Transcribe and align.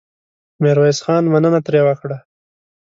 ميرويس 0.61 0.99
خان 1.05 1.23
مننه 1.33 1.59
ترې 1.65 1.81
وکړه. 1.85 2.17